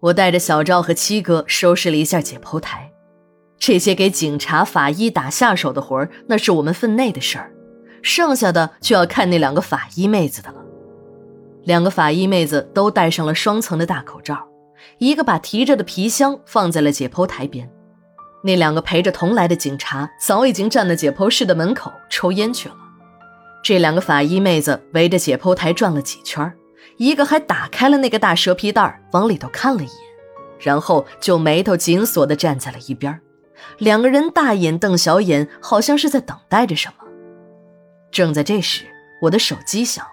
[0.00, 2.92] 我带着小赵和七哥收拾了一下解剖台，
[3.58, 7.50] 这些给警察、法医打下手的活儿，那是我们分内的事儿，
[8.02, 10.56] 剩下的就要看那两个法医妹子的了。
[11.64, 14.46] 两个法医妹子都戴上了双层的大口罩，
[14.98, 17.68] 一个把提着的皮箱放在了解剖台边，
[18.44, 22.76] 那两个陪着同来的警察早已经站在解剖室的门口抽烟去了。
[23.64, 26.52] 这两个法医妹子围着解剖台转了几圈，
[26.96, 29.94] 一个还打开了那个大蛇皮袋往里头看了一眼，
[30.60, 33.20] 然后就眉头紧锁地站在了一边。
[33.78, 36.94] 两个人大眼瞪小眼，好像是在等待着什么。
[38.10, 38.84] 正在这时，
[39.22, 40.10] 我的手机响了，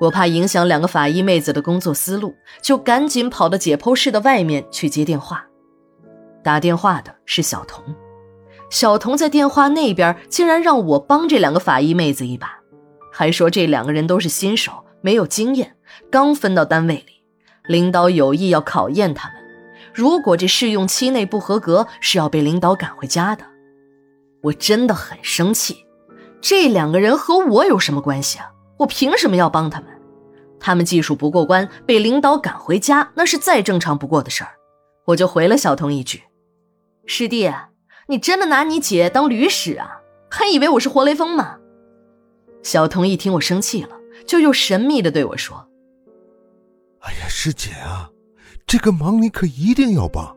[0.00, 5.44] 我怕影响两个法医妹子的工作思路，就赶紧跑到解剖室的外面去接电话。
[6.42, 7.84] 打电话的是小童，
[8.70, 12.58] 小童在电话那边竟然让我帮这两个法医妹子一把。
[13.12, 15.74] 还说这两个人都是新手，没有经验，
[16.10, 17.22] 刚分到单位里，
[17.66, 19.38] 领导有意要考验他们。
[19.92, 23.44] 如果这试用期内不合格，是要被领导赶回家的。
[24.42, 25.84] 我真的很生气，
[26.40, 28.52] 这两个人和我有什么关系啊？
[28.78, 29.88] 我凭什么要帮他们？
[30.60, 34.50] 他们技术不过关，被领导赶回家，那是再正常不过的事儿。
[35.06, 36.22] 我就回了小童一句
[37.06, 37.52] ：“师弟，
[38.08, 40.00] 你真的拿你姐当驴使啊？
[40.30, 41.58] 还以为我是活雷锋吗？”
[42.62, 43.90] 小童一听我生气了，
[44.26, 45.67] 就又神秘的对我说
[47.00, 48.10] ：“哎呀，师姐啊，
[48.66, 50.36] 这个忙你可一定要帮，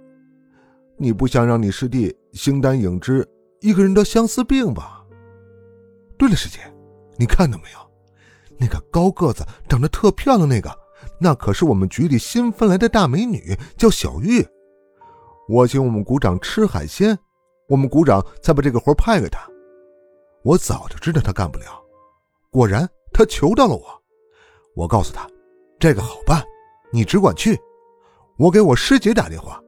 [0.98, 3.28] 你不想让你师弟形单影只，
[3.60, 5.04] 一个人得相思病吧？
[6.18, 6.60] 对了，师姐，
[7.18, 7.80] 你看到没有，
[8.58, 10.72] 那个高个子、长得特漂亮那个，
[11.20, 14.46] 那可是我们局里新分来的大美女，叫小玉。
[15.50, 17.18] 我请我们股长吃海鲜，
[17.68, 19.42] 我们股长才把这个活派给他。
[20.44, 21.66] 我早就知道他干不了。”
[22.52, 24.04] 果然，他求到了我。
[24.76, 25.28] 我告诉他，
[25.80, 26.44] 这个好办，
[26.92, 27.60] 你只管去。
[28.38, 29.62] 我给我师姐打电话，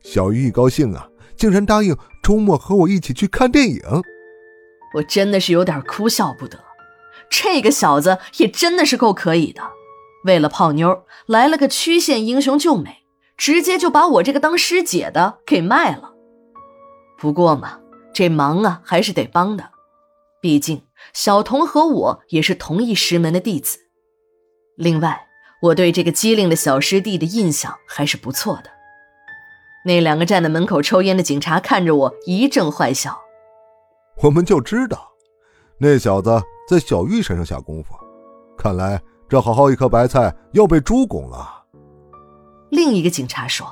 [0.00, 3.80] 小鱼一高兴啊，竟然答应周末和我一起去看电影。
[4.94, 6.58] 我真的是有点哭笑不得，
[7.28, 9.60] 这个小子也真的是够可以的。
[10.24, 13.04] 为了泡妞，来了个曲线英雄救美，
[13.36, 16.14] 直接就把我这个当师姐的给卖了。
[17.18, 17.80] 不过嘛，
[18.14, 19.70] 这忙啊还是得帮的，
[20.40, 20.82] 毕竟。
[21.12, 23.78] 小童和我也是同一师门的弟子。
[24.76, 25.26] 另外，
[25.64, 28.70] 我对这个机灵的小师弟的印象还是不错的。
[29.82, 33.18] 那两个站在门口抽烟的警察看着我一阵坏笑。
[34.22, 35.10] 我们就知道，
[35.78, 36.30] 那小子
[36.68, 37.94] 在小玉身上下功夫，
[38.58, 41.64] 看来这好好一颗白菜要被猪拱了。
[42.70, 43.66] 另一个警察说：“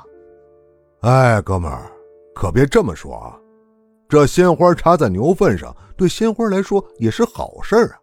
[1.02, 1.92] 哎，哥们儿，
[2.34, 3.38] 可别这么说啊。”
[4.08, 7.98] 这鲜花插在牛粪上，对鲜花来说也是好事啊！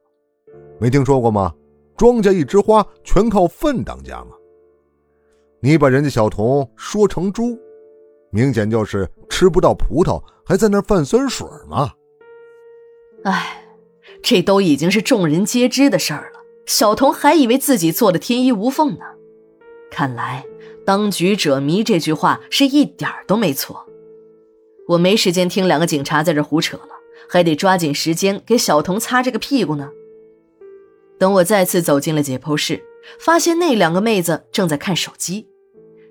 [0.79, 1.51] 没听说过吗？
[2.00, 4.38] 庄稼一枝花，全靠粪当家嘛。
[5.60, 7.60] 你把人家小童说成猪，
[8.32, 11.92] 明显就是吃不到葡萄，还在那泛酸水嘛。
[13.26, 13.66] 哎，
[14.24, 19.04] 这都已经是众人皆知的事儿了，小童还以为自己做的天衣无缝呢。
[19.92, 20.46] 看来
[20.88, 23.86] “当局者迷”这句话是一点儿都没错。
[24.88, 26.90] 我没时间听两个警察在这胡扯了，
[27.28, 29.92] 还得抓紧时间给小童擦这个屁股呢。
[31.19, 32.81] 等我再次走进了解剖室，
[33.19, 35.47] 发现那两个妹子正在看手机。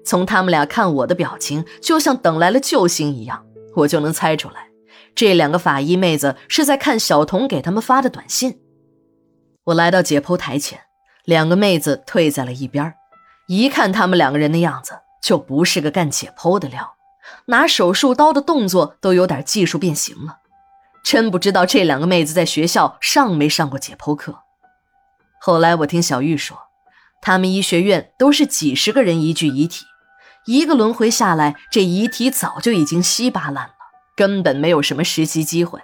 [0.04, 4.68] 从他们俩看我的表情，就像等来了救星一样，我就能猜出来，
[5.14, 8.60] 这两个法医妹子是在看小童给他们发的短信。
[9.64, 10.80] 我来到解剖台前，
[11.24, 12.94] 两个妹子退在了一边，
[13.48, 14.92] 一看他们两个人的样子，
[15.22, 16.94] 就不是个干解剖的料。
[17.46, 20.38] 拿手术刀的动作都有点技术变形了，
[21.04, 24.38] 真不知道这两个妹子在学校上没上过解剖课。
[25.40, 26.58] 后来我听小玉说，
[27.20, 29.84] 他们医学院都是几十个人一具遗体，
[30.46, 33.74] 一个轮回下来，这遗体早就已经稀巴烂了，
[34.16, 35.80] 根本没有什么实习机会。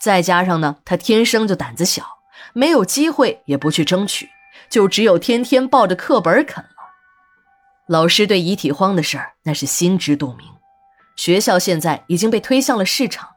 [0.00, 2.04] 再加上呢，他天生就胆子小，
[2.52, 4.28] 没有机会也不去争取，
[4.70, 6.70] 就只有天天抱着课本啃了。
[7.88, 10.46] 老师对遗体荒的事儿那是心知肚明。
[11.16, 13.30] 学校现在已经被推向了市场，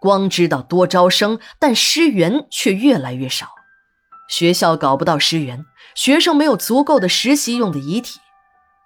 [0.00, 3.48] 光知道多招生，但师源却越来越少。
[4.28, 8.20] 学校搞不到师源，学生没有足够的实习用的遗体，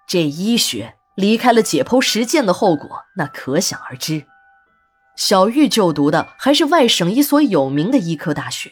[0.07, 4.25] 这医学离开了解剖实践的后果，那可想而知。
[5.15, 8.71] 小玉就读的还是外省一所有名的医科大学，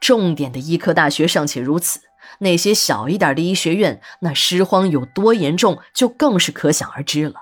[0.00, 2.00] 重点的医科大学尚且如此，
[2.40, 7.34] 那些小一点的医学院，那尸荒有多严重，就更是可想而知了。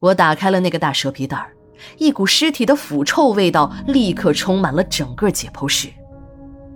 [0.00, 1.50] 我打开了那个大蛇皮袋
[1.96, 5.88] 一股尸体的腐臭味道立刻充满了整个解剖室。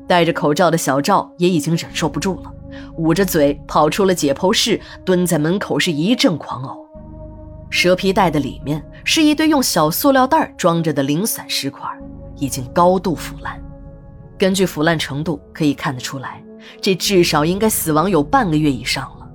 [0.07, 2.53] 戴着口罩的小赵也已经忍受不住了，
[2.97, 6.77] 捂着嘴跑出了解剖室，蹲在门口是一阵狂呕。
[7.71, 11.89] 蛇皮袋的里面是一堆用小塑料袋装着的零散尸块，
[12.37, 13.59] 已经高度腐烂。
[14.37, 16.43] 根据腐烂程度可以看得出来，
[16.81, 19.27] 这至少应该死亡有半个月以上了。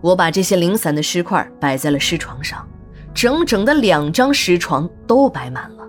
[0.00, 2.66] 我把这些零散的尸块摆在了尸床上，
[3.12, 5.86] 整整的两张尸床都摆满了。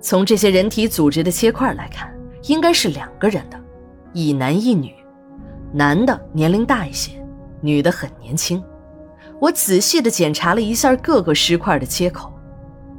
[0.00, 2.10] 从这些人体组织的切块来看，
[2.44, 3.60] 应该是两个人的，
[4.12, 4.94] 一男一女，
[5.72, 7.12] 男的年龄大一些，
[7.60, 8.62] 女的很年轻。
[9.40, 12.32] 我仔细地检查了一下各个尸块的切口，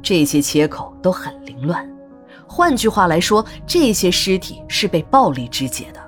[0.02, 1.88] 这些切口都很凌乱。
[2.46, 6.00] 换句话来说，这些尸体是被暴力肢解的。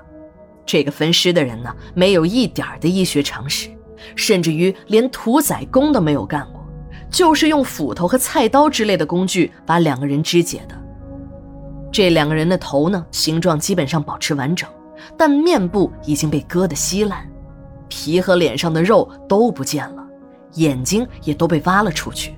[0.65, 3.69] 这个分尸的人呢，没有一点的医学常识，
[4.15, 6.65] 甚至于连屠宰工都没有干过，
[7.09, 10.82] 就是用斧头和菜刀之类的工具把两个人肢解的。
[11.93, 14.67] 这两个人的头呢，形状基本上保持完整，
[15.15, 17.29] 但面部已经被割得稀烂，
[17.87, 20.03] 皮和脸上的肉都不见了。
[20.55, 22.35] 眼睛也都被挖了出去，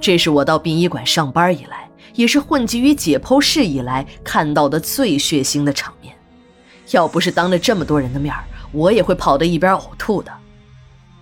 [0.00, 6.14] 这是我到殡仪馆上班以来，也是混迹于解剖室以来看到的最血腥的场面。
[6.92, 8.34] 要不是当着这么多人的面
[8.70, 10.32] 我也会跑到一边呕吐的。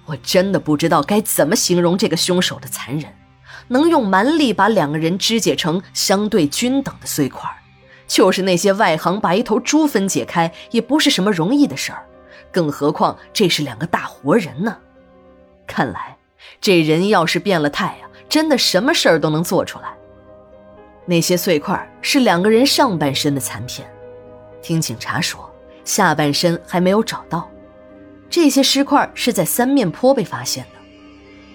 [0.05, 3.11] 我真的不知道该怎么形容这个凶手的残忍，
[3.71, 7.49] 能用蛮力把两个人肢解成相对均等的碎块，
[8.09, 12.05] 就是那些外行把一头猪分解开也不是什么容易的事儿，
[12.51, 14.77] 更何况这是两个大活人呢。
[15.69, 16.17] 看来，
[16.61, 19.95] 这人要是变了态呀，真的什么事儿都能做出来。
[21.07, 23.89] 那些碎块是两个人上半身的残片，
[24.61, 25.49] 听警察说，
[25.85, 27.49] 下半身还没有找到。
[28.29, 30.80] 这些尸块是在三面坡被发现的。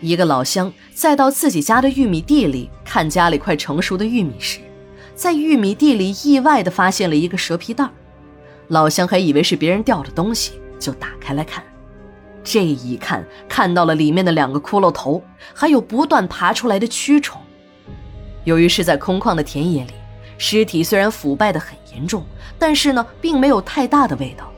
[0.05, 4.59] 一个老乡再到自己家的玉米地里看家里快成熟的玉米时，
[5.15, 7.89] 在玉米地里意外地发现了一个蛇皮袋。
[8.67, 11.63] 老乡还以为是别人掉的东西，就打开来看。
[12.43, 15.23] 这一看，看到了里面的两个骷髅头，
[15.55, 17.41] 还有不断爬出来的蛆虫。
[18.43, 19.93] 由于是在空旷的田野里，
[20.37, 22.23] 尸体虽然腐败的很严重，
[22.59, 24.51] 但是呢，并没有太大的味道。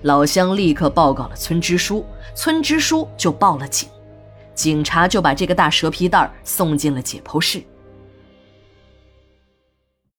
[0.00, 3.86] 老乡立刻报告了村支书，村支书就报了警，
[4.54, 7.62] 警察就把这个大蛇皮袋送进了解剖室。